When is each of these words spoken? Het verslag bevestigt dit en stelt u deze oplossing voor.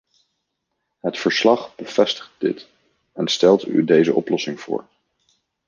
Het 0.99 1.17
verslag 1.17 1.75
bevestigt 1.75 2.29
dit 2.37 2.67
en 3.13 3.27
stelt 3.27 3.67
u 3.67 3.83
deze 3.85 4.13
oplossing 4.13 4.59
voor. 4.59 4.85